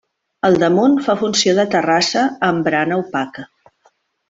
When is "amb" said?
2.51-2.67